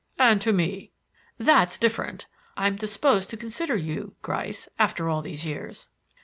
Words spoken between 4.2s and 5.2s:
Gryce after